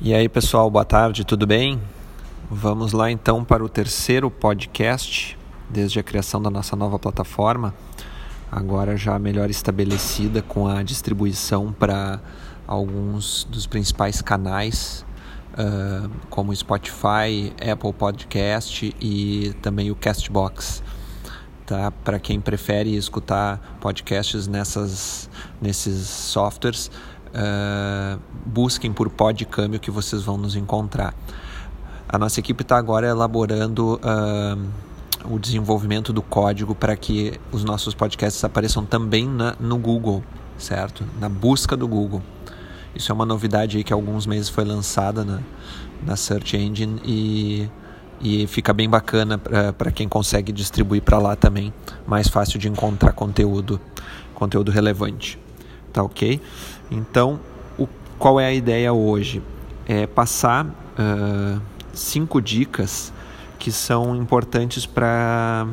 E 0.00 0.14
aí, 0.14 0.28
pessoal, 0.28 0.70
boa 0.70 0.84
tarde, 0.84 1.24
tudo 1.24 1.44
bem? 1.44 1.82
Vamos 2.48 2.92
lá 2.92 3.10
então 3.10 3.44
para 3.44 3.64
o 3.64 3.68
terceiro 3.68 4.30
podcast 4.30 5.36
desde 5.68 5.98
a 5.98 6.04
criação 6.04 6.40
da 6.40 6.48
nossa 6.48 6.76
nova 6.76 7.00
plataforma, 7.00 7.74
agora 8.48 8.96
já 8.96 9.18
melhor 9.18 9.50
estabelecida 9.50 10.40
com 10.40 10.68
a 10.68 10.84
distribuição 10.84 11.72
para 11.72 12.20
alguns 12.64 13.42
dos 13.50 13.66
principais 13.66 14.22
canais, 14.22 15.04
uh, 15.54 16.08
como 16.30 16.54
Spotify, 16.54 17.52
Apple 17.60 17.92
Podcast 17.92 18.94
e 19.00 19.52
também 19.60 19.90
o 19.90 19.96
Castbox. 19.96 20.80
Tá? 21.66 21.90
Para 21.90 22.20
quem 22.20 22.40
prefere 22.40 22.96
escutar 22.96 23.76
podcasts 23.80 24.46
nessas, 24.46 25.28
nesses 25.60 26.06
softwares, 26.06 26.88
uh, 27.34 28.20
busquem 28.44 28.92
por 28.92 29.08
Podcâmbio 29.08 29.80
que 29.80 29.90
vocês 29.90 30.22
vão 30.22 30.36
nos 30.36 30.56
encontrar. 30.56 31.14
A 32.08 32.18
nossa 32.18 32.40
equipe 32.40 32.62
está 32.62 32.76
agora 32.76 33.06
elaborando 33.06 34.00
uh, 34.02 34.68
o 35.24 35.38
desenvolvimento 35.38 36.12
do 36.12 36.22
código 36.22 36.74
para 36.74 36.96
que 36.96 37.38
os 37.52 37.64
nossos 37.64 37.94
podcasts 37.94 38.42
apareçam 38.44 38.84
também 38.84 39.28
na, 39.28 39.54
no 39.60 39.76
Google, 39.76 40.22
certo? 40.56 41.04
Na 41.20 41.28
busca 41.28 41.76
do 41.76 41.86
Google. 41.86 42.22
Isso 42.94 43.12
é 43.12 43.14
uma 43.14 43.26
novidade 43.26 43.76
aí 43.76 43.84
que 43.84 43.92
há 43.92 43.96
alguns 43.96 44.26
meses 44.26 44.48
foi 44.48 44.64
lançada 44.64 45.24
na, 45.24 45.40
na 46.04 46.16
Search 46.16 46.56
Engine 46.56 47.00
e, 47.04 47.68
e 48.20 48.46
fica 48.46 48.72
bem 48.72 48.88
bacana 48.88 49.38
para 49.38 49.90
quem 49.90 50.08
consegue 50.08 50.50
distribuir 50.50 51.02
para 51.02 51.18
lá 51.18 51.36
também. 51.36 51.72
Mais 52.06 52.28
fácil 52.28 52.58
de 52.58 52.68
encontrar 52.68 53.12
conteúdo, 53.12 53.80
conteúdo 54.34 54.70
relevante. 54.70 55.38
Tá 55.98 56.04
ok? 56.04 56.40
Então, 56.92 57.40
o, 57.76 57.88
qual 58.20 58.38
é 58.38 58.46
a 58.46 58.52
ideia 58.52 58.92
hoje? 58.92 59.42
É 59.84 60.06
passar 60.06 60.64
uh, 60.64 61.60
cinco 61.92 62.40
dicas 62.40 63.12
que 63.58 63.72
são 63.72 64.14
importantes 64.14 64.86
para 64.86 65.66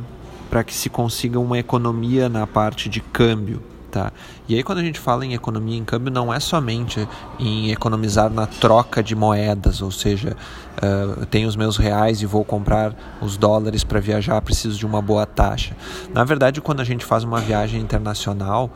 que 0.65 0.73
se 0.73 0.89
consiga 0.89 1.39
uma 1.39 1.59
economia 1.59 2.27
na 2.27 2.47
parte 2.47 2.89
de 2.89 3.01
câmbio. 3.01 3.61
Tá? 3.95 4.11
E 4.45 4.55
aí 4.55 4.61
quando 4.61 4.79
a 4.79 4.83
gente 4.83 4.99
fala 4.99 5.25
em 5.25 5.33
economia 5.33 5.77
em 5.77 5.85
câmbio 5.85 6.11
não 6.11 6.33
é 6.33 6.37
somente 6.37 7.07
em 7.39 7.71
economizar 7.71 8.29
na 8.29 8.45
troca 8.45 9.01
de 9.01 9.15
moedas, 9.15 9.81
ou 9.81 9.89
seja, 9.89 10.35
uh, 10.83 11.25
tenho 11.27 11.47
os 11.47 11.55
meus 11.55 11.77
reais 11.77 12.21
e 12.21 12.25
vou 12.25 12.43
comprar 12.43 12.93
os 13.21 13.37
dólares 13.37 13.85
para 13.85 14.01
viajar, 14.01 14.41
preciso 14.41 14.77
de 14.77 14.85
uma 14.85 15.01
boa 15.01 15.25
taxa. 15.25 15.77
Na 16.13 16.25
verdade, 16.25 16.59
quando 16.59 16.81
a 16.81 16.83
gente 16.83 17.05
faz 17.05 17.23
uma 17.23 17.39
viagem 17.39 17.79
internacional, 17.79 18.69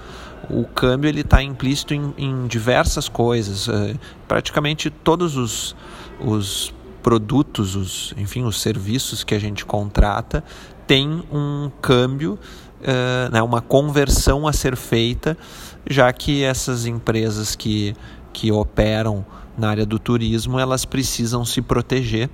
o 0.50 0.64
câmbio 0.64 1.10
está 1.10 1.44
implícito 1.44 1.94
em, 1.94 2.14
em, 2.18 2.48
diversas 2.48 3.10
coisas. 3.10 3.68
Uh, 3.68 4.00
praticamente 4.26 4.90
todos 4.90 5.36
os, 5.36 5.76
os 6.22 6.74
produtos, 7.04 7.76
os, 7.76 8.14
enfim, 8.16 8.46
os 8.46 8.62
serviços 8.62 9.22
que 9.22 9.36
a 9.36 9.40
gente 9.40 9.66
contrata 9.66 10.46
tem 10.88 11.22
um 11.32 11.70
câmbio, 11.82 12.40
uh, 12.82 13.32
né, 13.32 13.42
uma 13.42 13.62
conversão 13.62 14.48
a 14.48 14.54
ser 14.54 14.76
feita, 14.76 15.38
já 15.90 16.12
que 16.12 16.44
essas 16.44 16.86
empresas 16.86 17.56
que, 17.56 17.96
que 18.34 18.52
operam 18.52 19.26
na 19.58 19.70
área 19.70 19.86
do 19.86 20.00
turismo 20.00 20.60
elas 20.60 20.86
precisam 20.86 21.44
se 21.44 21.62
proteger 21.62 22.30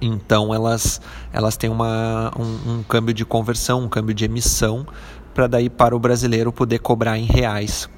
então 0.00 0.54
elas, 0.54 1.00
elas 1.32 1.56
têm 1.56 1.70
uma, 1.70 2.30
um, 2.38 2.72
um 2.72 2.82
câmbio 2.82 3.14
de 3.14 3.24
conversão, 3.24 3.82
um 3.82 3.88
câmbio 3.88 4.14
de 4.14 4.24
emissão, 4.24 4.86
para 5.32 5.46
daí 5.46 5.70
para 5.70 5.96
o 5.96 5.98
brasileiro 5.98 6.52
poder 6.52 6.78
cobrar 6.78 7.18
em 7.18 7.24
reais. 7.24 7.88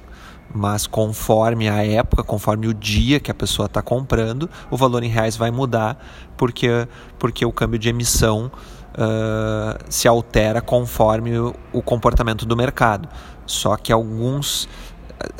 Mas 0.53 0.87
conforme 0.87 1.67
a 1.67 1.85
época, 1.85 2.23
conforme 2.23 2.67
o 2.67 2.73
dia 2.73 3.19
que 3.19 3.29
a 3.29 3.33
pessoa 3.33 3.65
está 3.65 3.81
comprando, 3.81 4.49
o 4.71 4.77
valor 4.77 5.03
em 5.03 5.09
reais 5.09 5.35
vai 5.35 5.51
mudar, 5.51 6.01
porque, 6.37 6.87
porque 7.19 7.45
o 7.45 7.51
câmbio 7.51 7.77
de 7.77 7.89
emissão 7.89 8.49
uh, 8.97 9.77
se 9.89 10.07
altera 10.07 10.61
conforme 10.61 11.37
o, 11.37 11.55
o 11.71 11.81
comportamento 11.81 12.45
do 12.45 12.55
mercado. 12.55 13.07
Só 13.45 13.77
que 13.77 13.93
alguns 13.93 14.67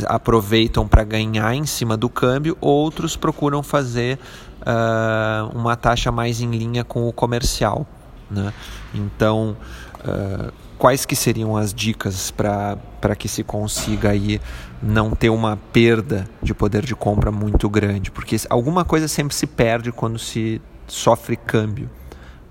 aproveitam 0.05 0.87
para 0.87 1.03
ganhar 1.03 1.53
em 1.53 1.65
cima 1.65 1.95
do 1.95 2.09
câmbio, 2.09 2.57
outros 2.59 3.15
procuram 3.15 3.61
fazer 3.61 4.19
uh, 4.61 5.57
uma 5.57 5.75
taxa 5.75 6.11
mais 6.11 6.41
em 6.41 6.51
linha 6.51 6.83
com 6.83 7.07
o 7.07 7.13
comercial. 7.13 7.85
Né? 8.29 8.53
Então, 8.93 9.55
uh, 9.99 10.51
quais 10.77 11.05
que 11.05 11.15
seriam 11.15 11.55
as 11.55 11.73
dicas 11.73 12.31
para 12.31 13.15
que 13.17 13.27
se 13.27 13.43
consiga 13.43 14.09
aí 14.09 14.41
não 14.81 15.11
ter 15.11 15.29
uma 15.29 15.57
perda 15.71 16.27
de 16.41 16.53
poder 16.53 16.85
de 16.85 16.95
compra 16.95 17.31
muito 17.31 17.69
grande? 17.69 18.11
Porque 18.11 18.35
alguma 18.49 18.83
coisa 18.83 19.07
sempre 19.07 19.35
se 19.35 19.47
perde 19.47 19.91
quando 19.91 20.19
se 20.19 20.61
sofre 20.87 21.35
câmbio, 21.35 21.89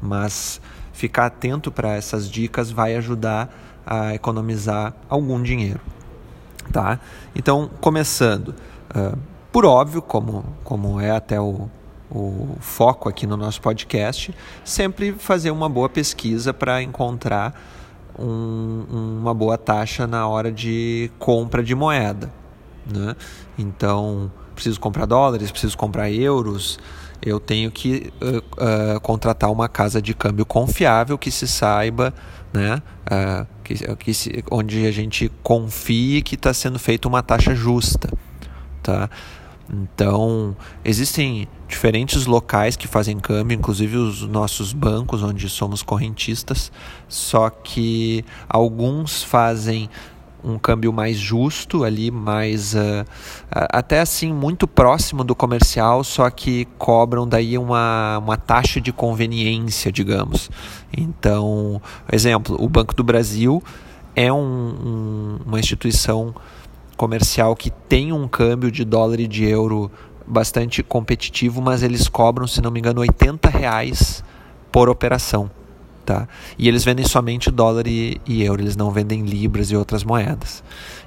mas 0.00 0.60
ficar 0.96 1.26
atento 1.26 1.70
para 1.70 1.92
essas 1.92 2.28
dicas 2.30 2.70
vai 2.70 2.96
ajudar 2.96 3.54
a 3.86 4.14
economizar 4.14 4.94
algum 5.10 5.42
dinheiro. 5.42 5.80
Tá? 6.72 6.98
Então, 7.34 7.70
começando, 7.82 8.54
uh, 8.96 9.16
por 9.52 9.66
óbvio, 9.66 10.00
como, 10.00 10.42
como 10.64 10.98
é 10.98 11.10
até 11.10 11.38
o, 11.38 11.68
o 12.10 12.56
foco 12.60 13.10
aqui 13.10 13.26
no 13.26 13.36
nosso 13.36 13.60
podcast, 13.60 14.34
sempre 14.64 15.12
fazer 15.12 15.50
uma 15.50 15.68
boa 15.68 15.88
pesquisa 15.90 16.54
para 16.54 16.82
encontrar 16.82 17.54
um, 18.18 19.18
uma 19.20 19.34
boa 19.34 19.58
taxa 19.58 20.06
na 20.06 20.26
hora 20.26 20.50
de 20.50 21.10
compra 21.18 21.62
de 21.62 21.74
moeda. 21.74 22.32
Né? 22.86 23.14
Então, 23.58 24.32
preciso 24.54 24.80
comprar 24.80 25.04
dólares, 25.04 25.50
preciso 25.50 25.76
comprar 25.76 26.10
euros, 26.10 26.78
eu 27.22 27.40
tenho 27.40 27.70
que 27.70 28.12
uh, 28.20 28.96
uh, 28.96 29.00
contratar 29.00 29.50
uma 29.50 29.68
casa 29.68 30.00
de 30.00 30.14
câmbio 30.14 30.44
confiável 30.46 31.18
que 31.18 31.30
se 31.30 31.46
saiba, 31.46 32.14
né, 32.52 32.82
uh, 33.06 33.46
que, 33.64 33.96
que 33.96 34.14
se, 34.14 34.44
onde 34.50 34.86
a 34.86 34.92
gente 34.92 35.30
confie 35.42 36.22
que 36.22 36.34
está 36.34 36.52
sendo 36.54 36.78
feita 36.78 37.08
uma 37.08 37.22
taxa 37.22 37.54
justa. 37.54 38.08
Tá? 38.82 39.10
Então, 39.68 40.56
existem 40.84 41.48
diferentes 41.66 42.26
locais 42.26 42.76
que 42.76 42.86
fazem 42.86 43.18
câmbio, 43.18 43.56
inclusive 43.56 43.96
os 43.96 44.22
nossos 44.22 44.72
bancos, 44.72 45.22
onde 45.22 45.48
somos 45.48 45.82
correntistas, 45.82 46.70
só 47.08 47.50
que 47.50 48.24
alguns 48.48 49.24
fazem 49.24 49.90
um 50.46 50.58
câmbio 50.58 50.92
mais 50.92 51.16
justo 51.16 51.82
ali, 51.82 52.10
mais 52.10 52.74
uh, 52.74 53.04
até 53.50 54.00
assim 54.00 54.32
muito 54.32 54.68
próximo 54.68 55.24
do 55.24 55.34
comercial, 55.34 56.04
só 56.04 56.30
que 56.30 56.66
cobram 56.78 57.26
daí 57.26 57.58
uma, 57.58 58.18
uma 58.18 58.36
taxa 58.36 58.80
de 58.80 58.92
conveniência, 58.92 59.90
digamos. 59.90 60.48
Então, 60.96 61.82
exemplo, 62.10 62.56
o 62.60 62.68
Banco 62.68 62.94
do 62.94 63.02
Brasil 63.02 63.62
é 64.14 64.32
um, 64.32 64.38
um, 64.38 65.38
uma 65.44 65.58
instituição 65.58 66.34
comercial 66.96 67.56
que 67.56 67.70
tem 67.70 68.12
um 68.12 68.28
câmbio 68.28 68.70
de 68.70 68.84
dólar 68.84 69.20
e 69.20 69.26
de 69.26 69.44
euro 69.44 69.90
bastante 70.26 70.82
competitivo, 70.82 71.60
mas 71.60 71.82
eles 71.82 72.08
cobram, 72.08 72.46
se 72.46 72.60
não 72.62 72.70
me 72.70 72.78
engano, 72.78 73.00
80 73.00 73.50
reais 73.50 74.24
por 74.72 74.88
operação. 74.88 75.50
Tá? 76.06 76.28
E 76.56 76.68
eles 76.68 76.84
vendem 76.84 77.04
somente 77.04 77.50
dólar 77.50 77.88
e, 77.88 78.20
e 78.24 78.44
euro, 78.44 78.62
eles 78.62 78.76
não 78.76 78.92
vendem 78.92 79.22
libras 79.22 79.72
e 79.72 79.76
outras 79.76 80.04
moedas. 80.04 80.62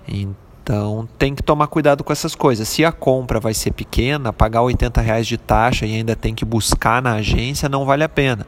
Então 0.05 1.07
tem 1.17 1.33
que 1.33 1.41
tomar 1.41 1.67
cuidado 1.67 2.03
com 2.03 2.11
essas 2.11 2.35
coisas. 2.35 2.67
Se 2.67 2.83
a 2.83 2.91
compra 2.91 3.39
vai 3.39 3.53
ser 3.53 3.71
pequena, 3.71 4.33
pagar 4.33 4.61
80 4.61 4.99
reais 4.99 5.25
de 5.25 5.37
taxa 5.37 5.85
e 5.85 5.95
ainda 5.95 6.17
tem 6.17 6.35
que 6.35 6.43
buscar 6.43 7.01
na 7.01 7.13
agência, 7.13 7.69
não 7.69 7.85
vale 7.85 8.03
a 8.03 8.09
pena. 8.09 8.45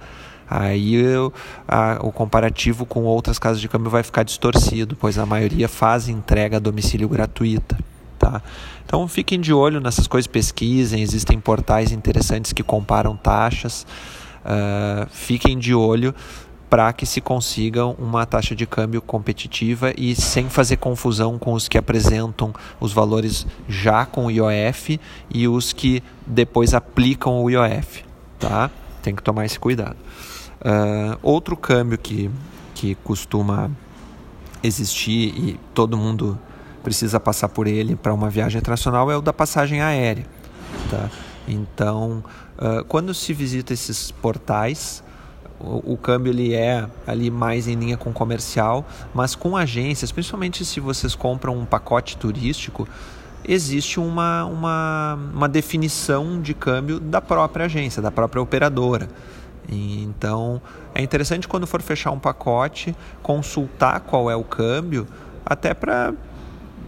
Aí 0.50 0.96
eu, 0.96 1.32
a, 1.66 2.00
o 2.02 2.12
comparativo 2.12 2.86
com 2.86 3.04
outras 3.04 3.40
casas 3.40 3.62
de 3.62 3.70
câmbio 3.70 3.90
vai 3.90 4.04
ficar 4.04 4.24
distorcido, 4.24 4.98
pois 5.00 5.18
a 5.18 5.26
maioria 5.26 5.70
faz 5.70 6.10
entrega 6.10 6.58
a 6.58 6.60
domicílio 6.60 7.08
gratuita. 7.08 7.78
Tá? 8.20 8.42
Então 8.86 9.08
fiquem 9.08 9.40
de 9.40 9.54
olho 9.54 9.80
nessas 9.80 10.06
coisas, 10.06 10.28
pesquisem, 10.28 11.02
existem 11.02 11.40
portais 11.40 11.94
interessantes 11.94 12.52
que 12.52 12.62
comparam 12.62 13.16
taxas. 13.16 13.88
Uh, 14.44 15.08
fiquem 15.12 15.58
de 15.58 15.74
olho 15.74 16.14
para 16.72 16.94
que 16.94 17.06
se 17.06 17.20
consiga 17.20 17.86
uma 17.86 18.26
taxa 18.26 18.56
de 18.56 18.66
câmbio 18.66 19.02
competitiva 19.02 19.94
e 19.98 20.16
sem 20.16 20.50
fazer 20.50 20.78
confusão 20.78 21.38
com 21.38 21.52
os 21.52 21.68
que 21.68 21.78
apresentam 21.78 22.54
os 22.80 22.94
valores 22.94 23.46
já 23.68 24.06
com 24.06 24.28
o 24.28 24.32
IOF 24.32 24.98
e 25.30 25.50
os 25.50 25.74
que 25.74 26.02
depois 26.26 26.74
aplicam 26.74 27.44
o 27.44 27.50
IOF. 27.50 28.06
Tá? 28.40 28.72
Tem 29.04 29.14
que 29.14 29.22
tomar 29.22 29.46
esse 29.46 29.60
cuidado. 29.60 29.98
Uh, 30.62 31.20
outro 31.22 31.58
câmbio 31.58 31.98
que, 31.98 32.32
que 32.74 32.96
costuma 32.96 33.70
existir 34.64 35.34
e 35.38 35.60
todo 35.74 35.98
mundo 35.98 36.40
precisa 36.82 37.20
passar 37.20 37.50
por 37.50 37.68
ele 37.68 37.98
para 37.98 38.14
uma 38.14 38.30
viagem 38.30 38.60
internacional 38.60 39.12
é 39.12 39.18
o 39.18 39.22
da 39.22 39.34
passagem 39.34 39.82
aérea. 39.82 40.26
Tá? 40.90 41.10
Então, 41.48 42.24
uh, 42.58 42.84
quando 42.86 43.14
se 43.14 43.34
visita 43.34 43.74
esses 43.74 44.12
portais, 44.12 45.04
o, 45.60 45.94
o, 45.94 45.98
câmbio 45.98 46.32
ele 46.32 46.54
é 46.54 46.88
ali 47.06 47.30
mais 47.30 47.68
em 47.68 47.76
linha 47.76 47.98
com 47.98 48.12
comercial, 48.12 48.86
mas 49.14 49.36
com 49.36 49.56
agências, 49.56 50.12
principalmente 50.12 50.66
se 50.66 50.80
vocês 50.80 51.16
compram 51.16 51.58
um 51.58 51.66
pacote 51.66 52.18
turístico, 52.18 52.88
existe 53.44 54.00
uma, 54.00 54.46
uma, 54.46 55.20
uma 55.34 55.50
definição 55.50 56.42
de 56.42 56.54
câmbio 56.54 57.00
da 57.00 57.22
própria 57.22 57.66
agência, 57.66 58.02
da 58.02 58.12
própria 58.12 58.42
operadora. 58.42 59.08
Então 59.70 60.62
é 60.94 61.02
interessante 61.02 61.48
quando 61.48 61.66
for 61.66 61.82
fechar 61.82 62.12
um 62.12 62.20
pacote 62.20 62.96
consultar 63.22 64.00
qual 64.02 64.30
é 64.30 64.36
o 64.36 64.44
câmbio, 64.44 65.08
até 65.46 65.74
para 65.74 66.14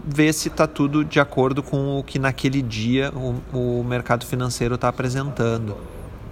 ver 0.03 0.33
se 0.33 0.50
está 0.50 0.67
tudo 0.67 1.03
de 1.03 1.19
acordo 1.19 1.63
com 1.63 2.00
o 2.00 2.03
que 2.03 2.19
naquele 2.19 2.61
dia 2.61 3.11
o, 3.15 3.79
o 3.79 3.83
mercado 3.83 4.25
financeiro 4.25 4.75
está 4.75 4.89
apresentando. 4.89 5.77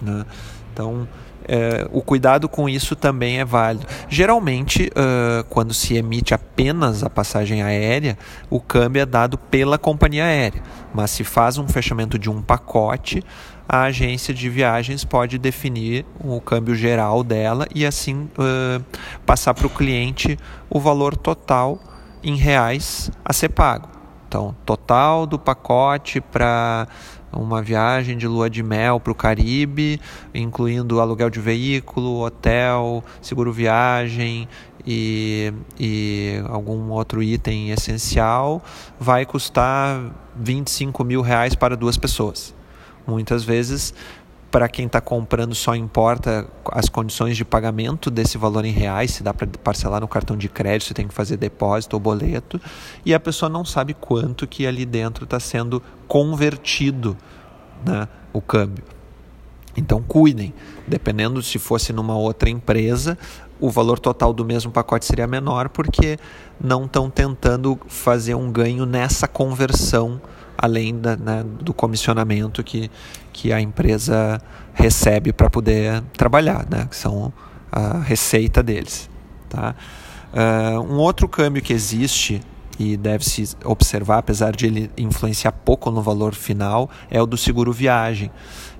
Né? 0.00 0.24
Então 0.72 1.08
é, 1.46 1.86
o 1.90 2.00
cuidado 2.00 2.48
com 2.48 2.68
isso 2.68 2.94
também 2.94 3.40
é 3.40 3.44
válido. 3.44 3.86
Geralmente, 4.08 4.90
uh, 4.90 5.44
quando 5.48 5.74
se 5.74 5.94
emite 5.94 6.34
apenas 6.34 7.02
a 7.02 7.10
passagem 7.10 7.62
aérea, 7.62 8.16
o 8.48 8.60
câmbio 8.60 9.02
é 9.02 9.06
dado 9.06 9.36
pela 9.36 9.78
companhia 9.78 10.24
aérea. 10.24 10.62
Mas 10.94 11.10
se 11.10 11.24
faz 11.24 11.58
um 11.58 11.66
fechamento 11.66 12.18
de 12.18 12.30
um 12.30 12.40
pacote, 12.40 13.24
a 13.68 13.82
agência 13.82 14.34
de 14.34 14.48
viagens 14.48 15.04
pode 15.04 15.38
definir 15.38 16.04
o 16.20 16.40
câmbio 16.40 16.74
geral 16.74 17.24
dela 17.24 17.66
e 17.74 17.86
assim 17.86 18.28
uh, 18.38 18.84
passar 19.24 19.54
para 19.54 19.66
o 19.66 19.70
cliente 19.70 20.38
o 20.68 20.78
valor 20.78 21.16
total 21.16 21.80
em 22.22 22.36
reais 22.36 23.10
a 23.24 23.32
ser 23.32 23.48
pago. 23.50 23.88
Então, 24.28 24.56
total 24.64 25.26
do 25.26 25.38
pacote 25.38 26.20
para 26.20 26.88
uma 27.32 27.62
viagem 27.62 28.16
de 28.16 28.26
lua 28.26 28.48
de 28.48 28.62
mel 28.62 29.00
para 29.00 29.12
o 29.12 29.14
Caribe, 29.14 30.00
incluindo 30.34 31.00
aluguel 31.00 31.30
de 31.30 31.40
veículo, 31.40 32.20
hotel, 32.20 33.04
seguro 33.20 33.52
viagem 33.52 34.48
e, 34.86 35.52
e 35.78 36.42
algum 36.48 36.90
outro 36.90 37.22
item 37.22 37.70
essencial, 37.70 38.62
vai 38.98 39.24
custar 39.26 40.10
25 40.36 41.04
mil 41.04 41.22
reais 41.22 41.54
para 41.54 41.76
duas 41.76 41.96
pessoas. 41.96 42.54
Muitas 43.06 43.42
vezes 43.44 43.92
para 44.52 44.68
quem 44.68 44.84
está 44.84 45.00
comprando 45.00 45.54
só 45.54 45.74
importa 45.74 46.46
as 46.70 46.86
condições 46.86 47.38
de 47.38 47.44
pagamento 47.44 48.10
desse 48.10 48.36
valor 48.36 48.66
em 48.66 48.70
reais, 48.70 49.12
se 49.12 49.22
dá 49.22 49.32
para 49.32 49.46
parcelar 49.46 50.02
no 50.02 50.06
cartão 50.06 50.36
de 50.36 50.46
crédito, 50.46 50.88
se 50.88 50.94
tem 50.94 51.08
que 51.08 51.14
fazer 51.14 51.38
depósito 51.38 51.96
ou 51.96 52.00
boleto, 52.00 52.60
e 53.02 53.14
a 53.14 53.18
pessoa 53.18 53.48
não 53.48 53.64
sabe 53.64 53.94
quanto 53.94 54.46
que 54.46 54.66
ali 54.66 54.84
dentro 54.84 55.24
está 55.24 55.40
sendo 55.40 55.82
convertido 56.06 57.16
né, 57.82 58.06
o 58.30 58.42
câmbio. 58.42 58.84
Então 59.74 60.02
cuidem, 60.02 60.52
dependendo 60.86 61.42
se 61.42 61.58
fosse 61.58 61.90
numa 61.90 62.14
outra 62.14 62.50
empresa, 62.50 63.16
o 63.58 63.70
valor 63.70 63.98
total 63.98 64.34
do 64.34 64.44
mesmo 64.44 64.70
pacote 64.70 65.06
seria 65.06 65.26
menor 65.26 65.70
porque 65.70 66.18
não 66.60 66.84
estão 66.84 67.08
tentando 67.08 67.80
fazer 67.88 68.34
um 68.34 68.52
ganho 68.52 68.84
nessa 68.84 69.26
conversão 69.26 70.20
além 70.62 70.96
da, 70.96 71.16
né, 71.16 71.44
do 71.60 71.74
comissionamento 71.74 72.62
que, 72.62 72.88
que 73.32 73.52
a 73.52 73.60
empresa 73.60 74.40
recebe 74.72 75.32
para 75.32 75.50
poder 75.50 76.00
trabalhar, 76.16 76.64
né, 76.70 76.86
que 76.88 76.94
são 76.94 77.32
a 77.70 77.98
receita 77.98 78.62
deles. 78.62 79.10
Tá? 79.48 79.74
Uh, 80.32 80.80
um 80.80 80.98
outro 80.98 81.28
câmbio 81.28 81.60
que 81.60 81.72
existe 81.72 82.40
e 82.78 82.96
deve 82.96 83.24
se 83.24 83.56
observar, 83.64 84.18
apesar 84.18 84.54
de 84.54 84.66
ele 84.66 84.90
influenciar 84.96 85.52
pouco 85.52 85.90
no 85.90 86.00
valor 86.00 86.34
final, 86.34 86.88
é 87.10 87.20
o 87.20 87.26
do 87.26 87.36
seguro 87.36 87.72
viagem. 87.72 88.30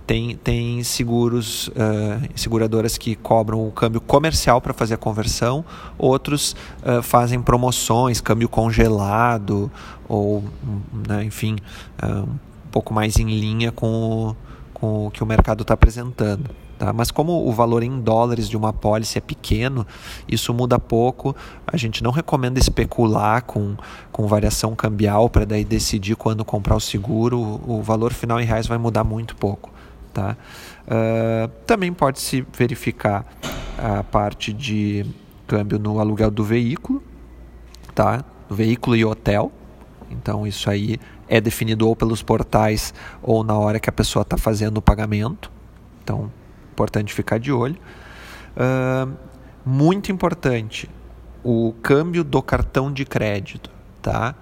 Tem, 0.06 0.37
tem 0.37 0.82
seguros, 0.82 1.69
uh, 1.69 2.28
seguradoras 2.34 2.99
que 2.99 3.14
cobram 3.14 3.66
o 3.66 3.70
câmbio 3.70 4.00
comercial 4.00 4.60
para 4.60 4.75
fazer 4.75 4.94
a 4.94 4.99
conversão, 4.99 5.64
outros 5.96 6.56
uh, 6.82 7.02
fazem 7.02 7.40
promoções, 7.40 8.20
câmbio 8.20 8.49
congelado, 8.49 9.70
ou, 10.08 10.43
né, 11.08 11.25
enfim, 11.25 11.56
uh, 12.02 12.28
um 12.28 12.70
pouco 12.70 12.93
mais 12.93 13.16
em 13.16 13.26
linha 13.26 13.70
com 13.70 13.87
o, 13.87 14.37
com 14.75 15.06
o 15.06 15.10
que 15.10 15.22
o 15.22 15.26
mercado 15.26 15.62
está 15.62 15.75
apresentando. 15.75 16.50
Tá? 16.82 16.93
Mas 16.93 17.12
como 17.12 17.48
o 17.48 17.52
valor 17.52 17.84
em 17.84 18.00
dólares 18.00 18.48
de 18.48 18.56
uma 18.56 18.72
pólice 18.72 19.16
é 19.16 19.20
pequeno, 19.20 19.87
isso 20.26 20.52
muda 20.52 20.81
pouco. 20.81 21.32
A 21.64 21.76
gente 21.76 22.02
não 22.02 22.10
recomenda 22.10 22.58
especular 22.58 23.44
com, 23.44 23.76
com 24.10 24.26
variação 24.26 24.75
cambial 24.75 25.31
para 25.31 25.44
daí 25.44 25.64
decidir 25.64 26.16
quando 26.16 26.44
comprar 26.44 26.75
o 26.75 26.81
seguro. 26.81 27.38
O 27.64 27.81
valor 27.82 28.12
final 28.12 28.40
em 28.40 28.44
reais 28.44 28.66
vai 28.66 28.78
mudar 28.78 29.05
muito 29.05 29.37
pouco. 29.37 29.70
Tá? 30.12 30.36
Uh, 30.86 31.48
também 31.66 31.92
pode 31.92 32.20
se 32.20 32.46
verificar 32.56 33.24
a 33.78 34.02
parte 34.02 34.52
de 34.52 35.06
câmbio 35.46 35.78
no 35.78 35.98
aluguel 35.98 36.30
do 36.30 36.44
veículo, 36.44 37.02
tá? 37.94 38.24
veículo 38.50 38.96
e 38.96 39.04
hotel. 39.04 39.50
Então 40.10 40.46
isso 40.46 40.68
aí 40.68 40.98
é 41.28 41.40
definido 41.40 41.88
ou 41.88 41.96
pelos 41.96 42.22
portais 42.22 42.92
ou 43.22 43.42
na 43.42 43.56
hora 43.56 43.80
que 43.80 43.88
a 43.88 43.92
pessoa 43.92 44.22
está 44.22 44.36
fazendo 44.36 44.78
o 44.78 44.82
pagamento. 44.82 45.50
Então, 46.02 46.30
importante 46.72 47.14
ficar 47.14 47.38
de 47.38 47.52
olho. 47.52 47.76
Uh, 48.54 49.12
muito 49.64 50.10
importante, 50.10 50.90
o 51.42 51.74
câmbio 51.82 52.24
do 52.24 52.42
cartão 52.42 52.92
de 52.92 53.04
crédito, 53.04 53.70
tá? 54.00 54.34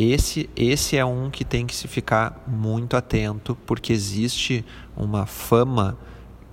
Esse, 0.00 0.48
esse 0.54 0.96
é 0.96 1.04
um 1.04 1.28
que 1.28 1.44
tem 1.44 1.66
que 1.66 1.74
se 1.74 1.88
ficar 1.88 2.44
muito 2.46 2.96
atento, 2.96 3.58
porque 3.66 3.92
existe 3.92 4.64
uma 4.96 5.26
fama 5.26 5.98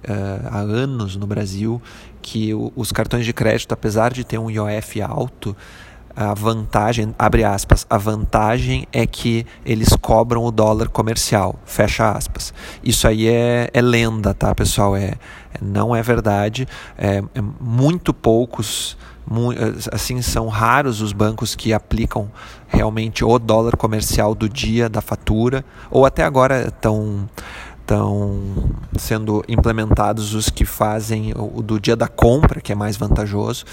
uh, 0.04 0.48
há 0.50 0.58
anos 0.62 1.16
no 1.16 1.28
Brasil 1.28 1.80
que 2.24 2.56
o, 2.56 2.74
os 2.76 2.92
cartões 2.92 3.24
de 3.24 3.32
crédito, 3.32 3.72
apesar 3.72 4.12
de 4.12 4.24
ter 4.24 4.40
um 4.40 4.50
IOF 4.50 5.00
alto, 5.00 5.56
a 6.16 6.34
vantagem, 6.34 7.14
abre 7.20 7.44
aspas, 7.44 7.86
a 7.88 8.00
vantagem 8.00 8.88
é 8.92 9.06
que 9.06 9.46
eles 9.64 9.90
cobram 10.02 10.44
o 10.44 10.50
dólar 10.50 10.90
comercial, 10.90 11.60
fecha 11.66 12.10
aspas. 12.10 12.52
Isso 12.84 13.08
aí 13.08 13.28
é, 13.28 13.70
é 13.72 13.82
lenda, 13.82 14.34
tá, 14.34 14.56
pessoal? 14.56 14.96
É, 14.96 15.14
não 15.62 15.96
é 15.96 16.02
verdade. 16.02 16.68
É, 16.98 17.18
é 17.18 17.42
muito 17.62 18.12
poucos 18.12 18.98
assim 19.92 20.22
são 20.22 20.48
raros 20.48 21.02
os 21.02 21.12
bancos 21.12 21.56
que 21.56 21.74
aplicam 21.74 22.30
realmente 22.68 23.26
o 23.26 23.40
dólar 23.40 23.76
comercial 23.76 24.36
do 24.36 24.48
dia 24.48 24.88
da 24.88 25.02
fatura 25.02 25.66
ou 25.90 26.06
até 26.06 26.24
agora 26.24 26.68
estão 26.68 27.28
estão 27.86 28.72
sendo 28.98 29.44
implementados 29.48 30.34
os 30.34 30.50
que 30.50 30.66
fazem 30.66 31.34
o 31.36 31.62
do 31.62 31.80
dia 31.80 31.96
da 31.96 32.08
compra, 32.08 32.60
que 32.60 32.72
é 32.72 32.76
mais 32.76 32.98
vantajoso, 32.98 33.64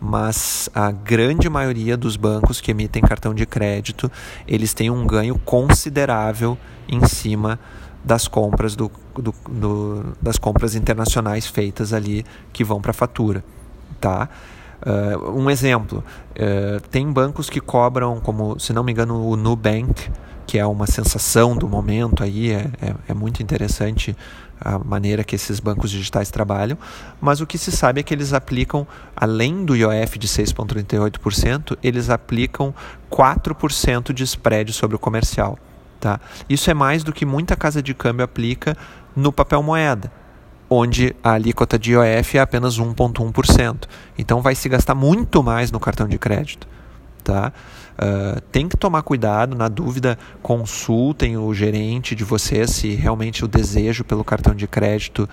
mas 0.00 0.70
a 0.72 0.92
grande 0.92 1.50
maioria 1.50 1.96
dos 1.96 2.16
bancos 2.16 2.60
que 2.60 2.70
emitem 2.70 3.02
cartão 3.02 3.34
de 3.34 3.44
crédito, 3.44 4.10
eles 4.46 4.72
têm 4.72 4.88
um 4.88 5.04
ganho 5.04 5.36
considerável 5.44 6.56
em 6.88 7.04
cima 7.08 7.58
das 8.04 8.28
compras 8.28 8.76
do, 8.76 8.88
do, 9.16 9.34
do 9.48 10.16
das 10.22 10.38
compras 10.38 10.76
internacionais 10.76 11.44
feitas 11.44 11.92
ali 11.92 12.24
que 12.52 12.62
vão 12.62 12.80
para 12.80 12.92
a 12.92 12.94
fatura, 12.94 13.44
tá? 14.00 14.28
Uh, 14.82 15.30
um 15.30 15.50
exemplo, 15.50 16.04
uh, 16.32 16.80
tem 16.90 17.10
bancos 17.10 17.48
que 17.48 17.60
cobram, 17.60 18.20
como 18.20 18.58
se 18.58 18.72
não 18.72 18.84
me 18.84 18.92
engano 18.92 19.26
o 19.26 19.36
Nubank, 19.36 20.10
que 20.46 20.58
é 20.58 20.66
uma 20.66 20.86
sensação 20.86 21.56
do 21.56 21.68
momento 21.68 22.22
aí, 22.22 22.52
é, 22.52 22.70
é, 22.80 22.94
é, 23.08 23.14
muito 23.14 23.42
interessante 23.42 24.16
a 24.60 24.78
maneira 24.78 25.24
que 25.24 25.34
esses 25.34 25.60
bancos 25.60 25.90
digitais 25.90 26.30
trabalham, 26.30 26.78
mas 27.20 27.40
o 27.40 27.46
que 27.46 27.58
se 27.58 27.72
sabe 27.72 28.00
é 28.00 28.02
que 28.02 28.14
eles 28.14 28.32
aplicam, 28.32 28.86
além 29.14 29.64
do 29.64 29.74
IOF 29.74 30.18
de 30.18 30.28
6,38%, 30.28 31.76
eles 31.82 32.08
aplicam 32.08 32.72
4% 33.10 34.12
de 34.12 34.22
spread 34.22 34.72
sobre 34.72 34.96
o 34.96 34.98
comercial. 34.98 35.58
Tá? 36.00 36.20
Isso 36.48 36.70
é 36.70 36.74
mais 36.74 37.02
do 37.02 37.12
que 37.12 37.26
muita 37.26 37.56
casa 37.56 37.82
de 37.82 37.92
câmbio 37.92 38.24
aplica 38.24 38.76
no 39.14 39.32
papel 39.32 39.62
moeda 39.62 40.10
onde 40.68 41.14
a 41.22 41.32
alíquota 41.32 41.78
de 41.78 41.92
IOF 41.92 42.38
é 42.38 42.40
apenas 42.40 42.78
1,1%. 42.78 43.84
Então 44.18 44.42
vai 44.42 44.54
se 44.54 44.68
gastar 44.68 44.94
muito 44.94 45.42
mais 45.42 45.70
no 45.70 45.78
cartão 45.78 46.08
de 46.08 46.18
crédito. 46.18 46.66
Tá? 47.22 47.52
Uh, 47.96 48.40
tem 48.52 48.68
que 48.68 48.76
tomar 48.76 49.02
cuidado, 49.02 49.56
na 49.56 49.68
dúvida, 49.68 50.18
consultem 50.42 51.36
o 51.36 51.52
gerente 51.54 52.14
de 52.14 52.22
vocês 52.24 52.70
se 52.70 52.94
realmente 52.94 53.44
o 53.44 53.48
desejo 53.48 54.04
pelo 54.04 54.22
cartão 54.22 54.54
de 54.54 54.66
crédito 54.66 55.28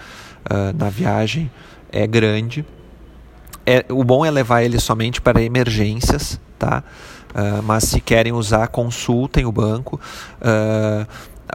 uh, 0.45 0.77
na 0.77 0.89
viagem 0.89 1.51
é 1.91 2.07
grande. 2.07 2.65
É, 3.65 3.85
o 3.89 4.03
bom 4.03 4.25
é 4.25 4.31
levar 4.31 4.63
ele 4.63 4.79
somente 4.79 5.21
para 5.21 5.41
emergências, 5.41 6.39
tá? 6.57 6.83
Uh, 7.29 7.61
mas 7.63 7.83
se 7.83 7.99
querem 7.99 8.31
usar, 8.31 8.67
consultem 8.67 9.45
o 9.45 9.51
banco. 9.51 9.99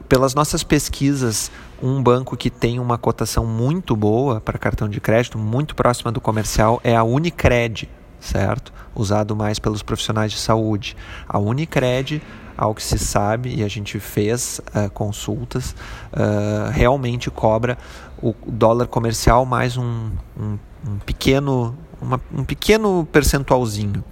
Pelas 0.08 0.34
nossas 0.34 0.62
pesquisas, 0.62 1.50
um 1.82 2.02
banco 2.02 2.36
que 2.36 2.50
tem 2.50 2.78
uma 2.78 2.98
cotação 2.98 3.46
muito 3.46 3.96
boa 3.96 4.40
para 4.40 4.58
cartão 4.58 4.88
de 4.88 5.00
crédito, 5.00 5.38
muito 5.38 5.74
próxima 5.74 6.12
do 6.12 6.20
comercial, 6.20 6.80
é 6.84 6.96
a 6.96 7.02
Unicred, 7.02 7.88
certo? 8.20 8.72
Usado 8.94 9.34
mais 9.36 9.58
pelos 9.58 9.82
profissionais 9.82 10.32
de 10.32 10.38
saúde. 10.38 10.96
A 11.28 11.38
Unicred, 11.38 12.22
ao 12.56 12.74
que 12.74 12.82
se 12.82 12.98
sabe, 12.98 13.54
e 13.54 13.62
a 13.62 13.68
gente 13.68 13.98
fez 14.00 14.60
uh, 14.74 14.90
consultas, 14.90 15.74
uh, 16.12 16.70
realmente 16.72 17.30
cobra 17.30 17.78
o 18.20 18.34
dólar 18.46 18.86
comercial 18.88 19.46
mais 19.46 19.76
um, 19.76 20.10
um, 20.38 20.58
um 20.86 20.98
pequeno, 20.98 21.76
uma, 22.00 22.20
um 22.32 22.44
pequeno 22.44 23.06
percentualzinho, 23.12 24.04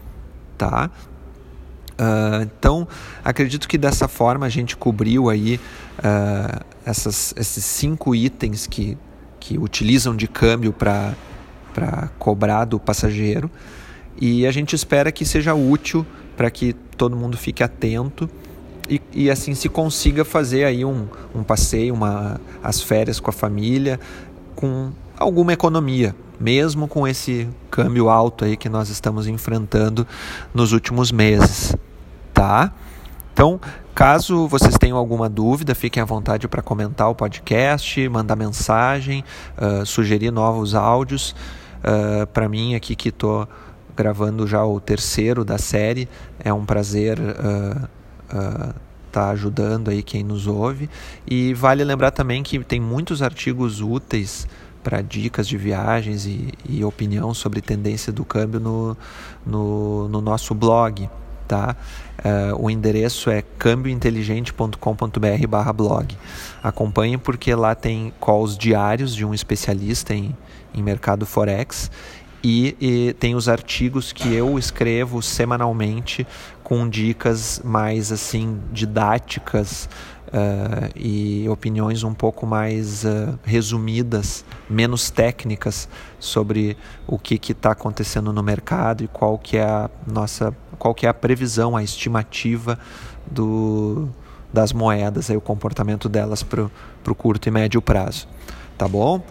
tá? 0.56 0.90
Uh, 1.98 2.42
então, 2.42 2.86
acredito 3.24 3.66
que 3.66 3.78
dessa 3.78 4.06
forma 4.06 4.44
a 4.44 4.50
gente 4.50 4.76
cobriu 4.76 5.30
aí 5.30 5.58
uh, 5.98 6.64
essas, 6.84 7.34
esses 7.36 7.64
cinco 7.64 8.14
itens 8.14 8.66
que, 8.66 8.98
que 9.40 9.58
utilizam 9.58 10.14
de 10.14 10.28
câmbio 10.28 10.72
para 10.72 11.14
cobrar 12.18 12.66
do 12.66 12.78
passageiro. 12.78 13.50
E 14.18 14.46
a 14.46 14.50
gente 14.50 14.74
espera 14.74 15.10
que 15.10 15.24
seja 15.24 15.54
útil 15.54 16.06
para 16.36 16.50
que 16.50 16.74
todo 16.96 17.16
mundo 17.16 17.36
fique 17.36 17.62
atento 17.62 18.28
e, 18.88 19.00
e, 19.12 19.30
assim 19.30 19.54
se 19.54 19.68
consiga 19.68 20.24
fazer 20.24 20.64
aí 20.64 20.84
um, 20.84 21.08
um 21.34 21.42
passeio, 21.42 21.92
uma, 21.92 22.40
as 22.62 22.80
férias 22.80 23.18
com 23.18 23.30
a 23.30 23.32
família 23.32 23.98
com 24.54 24.92
alguma 25.18 25.52
economia, 25.52 26.14
mesmo 26.38 26.86
com 26.86 27.06
esse 27.06 27.48
câmbio 27.68 28.08
alto 28.08 28.44
aí 28.44 28.56
que 28.56 28.68
nós 28.68 28.88
estamos 28.88 29.26
enfrentando 29.26 30.06
nos 30.54 30.72
últimos 30.72 31.10
meses 31.10 31.74
tá? 32.36 32.70
Então, 33.32 33.58
caso 33.94 34.46
vocês 34.46 34.76
tenham 34.76 34.98
alguma 34.98 35.26
dúvida, 35.26 35.74
fiquem 35.74 36.02
à 36.02 36.06
vontade 36.06 36.46
para 36.46 36.60
comentar 36.60 37.08
o 37.08 37.14
podcast, 37.14 38.08
mandar 38.10 38.36
mensagem, 38.36 39.24
uh, 39.56 39.86
sugerir 39.86 40.30
novos 40.30 40.74
áudios. 40.74 41.34
Uh, 41.78 42.26
para 42.26 42.46
mim, 42.46 42.74
aqui 42.74 42.94
que 42.94 43.08
estou 43.08 43.48
gravando 43.96 44.46
já 44.46 44.62
o 44.64 44.78
terceiro 44.78 45.46
da 45.46 45.56
série, 45.56 46.06
é 46.38 46.52
um 46.52 46.66
prazer 46.66 47.18
estar 47.18 48.70
uh, 48.70 48.74
tá 49.10 49.30
ajudando 49.30 49.88
aí 49.88 50.02
quem 50.02 50.22
nos 50.22 50.46
ouve. 50.46 50.90
E 51.26 51.54
vale 51.54 51.82
lembrar 51.84 52.10
também 52.10 52.42
que 52.42 52.62
tem 52.62 52.78
muitos 52.78 53.22
artigos 53.22 53.80
úteis 53.80 54.46
para 54.84 55.00
dicas 55.00 55.48
de 55.48 55.56
viagens 55.56 56.26
e, 56.26 56.52
e, 56.68 56.84
opinião 56.84 57.32
sobre 57.32 57.62
tendência 57.62 58.12
do 58.12 58.24
câmbio 58.24 58.60
no, 58.60 58.96
no, 59.44 60.08
no 60.08 60.20
nosso 60.20 60.54
blog 60.54 61.08
tá? 61.46 61.76
Uh, 62.18 62.64
o 62.64 62.70
endereço 62.70 63.30
é 63.30 63.42
câmbiointeligente.com.br 63.42 65.72
blog. 65.74 66.16
Acompanhe 66.62 67.16
porque 67.16 67.54
lá 67.54 67.74
tem 67.74 68.12
calls 68.20 68.58
diários 68.58 69.14
de 69.14 69.24
um 69.24 69.32
especialista 69.32 70.14
em, 70.14 70.36
em 70.74 70.82
mercado 70.82 71.24
forex 71.24 71.90
e, 72.42 72.76
e, 72.80 73.12
tem 73.14 73.34
os 73.34 73.48
artigos 73.48 74.12
que 74.12 74.32
eu 74.32 74.58
escrevo 74.58 75.20
semanalmente 75.20 76.26
com 76.62 76.88
dicas 76.88 77.60
mais 77.64 78.12
assim 78.12 78.60
didáticas 78.72 79.88
uh, 80.28 80.90
e 80.94 81.48
opiniões 81.48 82.02
um 82.02 82.14
pouco 82.14 82.46
mais 82.46 83.04
uh, 83.04 83.38
resumidas, 83.44 84.44
menos 84.68 85.10
técnicas 85.10 85.88
sobre 86.18 86.76
o 87.06 87.18
que 87.18 87.52
está 87.52 87.72
acontecendo 87.72 88.32
no 88.32 88.42
mercado 88.42 89.04
e 89.04 89.08
qual 89.08 89.38
que 89.38 89.56
é 89.56 89.64
a 89.64 89.90
nossa, 90.06 90.54
qual 90.78 90.94
que 90.94 91.06
é 91.06 91.08
a 91.08 91.14
previsão, 91.14 91.76
a 91.76 91.82
estimativa 91.82 92.78
do, 93.26 94.08
das 94.52 94.72
moedas, 94.72 95.30
aí, 95.30 95.36
o 95.36 95.40
comportamento 95.40 96.08
delas 96.08 96.42
para 96.42 96.62
o 96.62 97.14
curto 97.14 97.48
e 97.48 97.50
médio 97.50 97.80
prazo. 97.82 98.28
Tá 98.76 98.86
bom? 98.86 99.22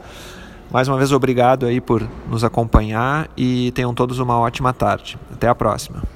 Mais 0.72 0.88
uma 0.88 0.98
vez, 0.98 1.12
obrigado 1.12 1.66
aí 1.66 1.80
por 1.80 2.08
nos 2.28 2.44
acompanhar 2.44 3.30
e 3.38 3.72
tenham 3.72 3.94
todos 3.94 4.20
uma 4.20 4.38
ótima 4.40 4.74
tarde. 4.74 5.18
Até 5.32 5.48
a 5.48 5.56
próxima. 5.56 6.14